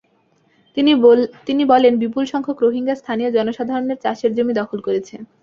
[1.47, 5.15] তিনি বলেন, বিপুলসংখ্যক রোহিঙ্গা স্থানীয় জনসাধারণের চাষের জমি দখল করেছে।